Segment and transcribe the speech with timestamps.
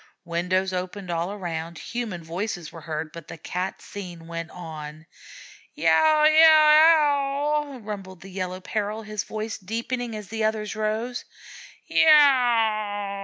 [0.25, 5.05] Windows opened all around, human voices were heard, but the Cat scene went on.
[5.75, 6.97] "Yow yow
[7.75, 11.23] ow!" rumbled the Yellow Peril, his voice deepening as the other's rose.
[11.85, 13.19] "Yow!"